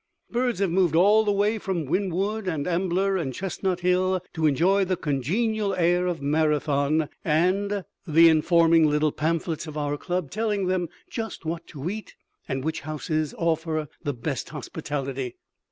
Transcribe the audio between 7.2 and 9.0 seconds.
and the informing